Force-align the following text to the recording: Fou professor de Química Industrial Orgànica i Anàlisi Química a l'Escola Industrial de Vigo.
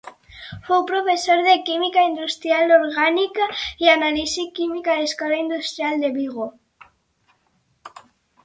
Fou 0.67 0.79
professor 0.91 1.41
de 1.47 1.51
Química 1.67 2.05
Industrial 2.11 2.73
Orgànica 2.77 3.47
i 3.85 3.91
Anàlisi 3.97 4.47
Química 4.61 4.95
a 4.97 4.99
l'Escola 5.03 5.41
Industrial 5.43 6.03
de 6.07 6.11
Vigo. 6.17 6.49